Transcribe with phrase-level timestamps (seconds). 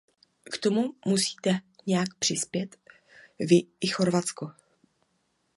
[0.45, 2.75] K tomu musíte nějak přispět
[3.39, 4.51] vy i Chorvatsko.